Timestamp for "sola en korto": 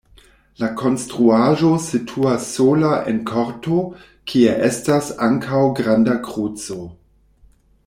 2.55-3.83